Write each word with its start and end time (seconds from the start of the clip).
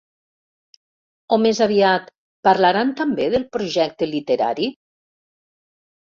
O 1.35 1.37
més 1.41 1.59
aviat, 1.65 2.07
¿parlaran 2.47 2.93
també 3.01 3.27
del 3.33 3.45
projecte 3.57 4.09
literari? 4.13 4.65